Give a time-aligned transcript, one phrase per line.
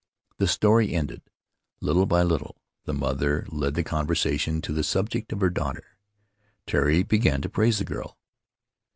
[0.39, 1.21] The story ended,
[1.79, 5.95] little by little the mother led the conversation to the subject of her daughter.
[6.65, 8.17] Tari began to praise the girl.